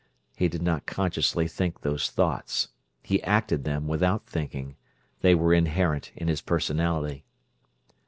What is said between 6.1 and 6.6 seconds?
in his